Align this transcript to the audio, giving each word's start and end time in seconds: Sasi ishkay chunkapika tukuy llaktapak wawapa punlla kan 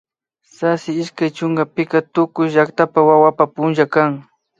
Sasi 0.55 0.89
ishkay 1.01 1.29
chunkapika 1.35 1.97
tukuy 2.13 2.47
llaktapak 2.53 3.05
wawapa 3.09 3.43
punlla 3.55 3.85
kan 3.93 4.11